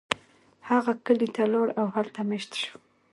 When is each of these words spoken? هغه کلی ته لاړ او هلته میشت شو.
هغه 0.69 0.93
کلی 1.05 1.29
ته 1.35 1.43
لاړ 1.53 1.67
او 1.79 1.87
هلته 1.95 2.19
میشت 2.29 2.51
شو. 2.61 2.75